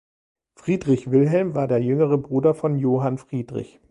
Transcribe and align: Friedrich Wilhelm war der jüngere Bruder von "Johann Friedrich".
Friedrich 0.55 1.11
Wilhelm 1.11 1.53
war 1.53 1.67
der 1.67 1.77
jüngere 1.79 2.17
Bruder 2.17 2.55
von 2.55 2.75
"Johann 2.79 3.19
Friedrich". 3.19 3.79